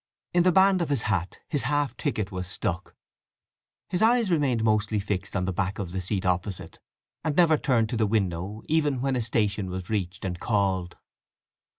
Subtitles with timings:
[0.33, 2.95] In the band of his hat his half ticket was stuck.
[3.87, 6.79] His eyes remained mostly fixed on the back of the seat opposite,
[7.23, 10.97] and never turned to the window even when a station was reached and called.